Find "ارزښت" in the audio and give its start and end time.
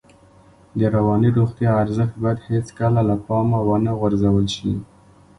1.83-2.15